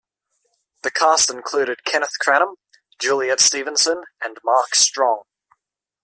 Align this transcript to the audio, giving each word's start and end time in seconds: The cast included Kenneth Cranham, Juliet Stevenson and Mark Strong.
The 0.81 0.89
cast 0.89 1.29
included 1.29 1.83
Kenneth 1.85 2.15
Cranham, 2.19 2.55
Juliet 2.97 3.39
Stevenson 3.39 4.01
and 4.19 4.37
Mark 4.43 4.73
Strong. 4.73 5.25